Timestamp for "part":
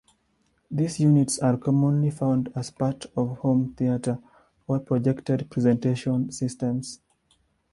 2.71-3.05